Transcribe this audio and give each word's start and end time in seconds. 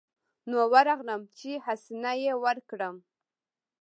نو 0.49 0.57
ورغلم 0.73 1.21
چې 1.37 1.51
حسنه 1.65 2.11
يې 2.23 2.33
وركړم. 2.43 2.95